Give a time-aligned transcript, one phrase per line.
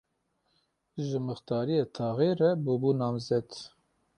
[1.05, 3.49] Ji mixtariya taxê re bûbû namzet.